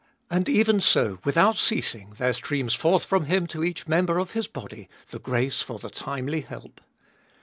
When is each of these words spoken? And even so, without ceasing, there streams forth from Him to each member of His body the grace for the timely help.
And 0.31 0.49
even 0.49 0.81
so, 0.81 1.19
without 1.23 1.59
ceasing, 1.59 2.15
there 2.17 2.33
streams 2.33 2.73
forth 2.73 3.05
from 3.05 3.25
Him 3.25 3.45
to 3.45 3.63
each 3.63 3.87
member 3.87 4.17
of 4.17 4.31
His 4.31 4.47
body 4.47 4.89
the 5.11 5.19
grace 5.19 5.61
for 5.61 5.77
the 5.77 5.91
timely 5.91 6.41
help. 6.41 6.81